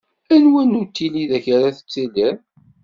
[0.33, 2.37] Anwa nnutil ideg ara tettiliḍ?